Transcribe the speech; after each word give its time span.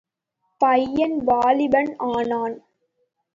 பையன் 0.61 1.17
வாலிபன் 1.25 1.91
ஆனான். 1.97 2.57